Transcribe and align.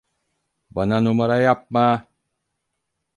Bana 0.75 0.97
numara 1.03 1.37
yapma. 1.45 1.85